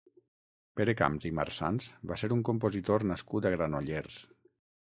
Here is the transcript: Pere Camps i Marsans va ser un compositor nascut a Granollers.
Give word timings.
Pere 0.79 0.95
Camps 1.01 1.27
i 1.29 1.33
Marsans 1.41 1.91
va 2.13 2.19
ser 2.23 2.31
un 2.39 2.43
compositor 2.49 3.09
nascut 3.13 3.47
a 3.47 3.53
Granollers. 3.59 4.19